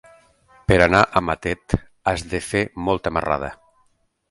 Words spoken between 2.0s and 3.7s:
has de fer molta marrada.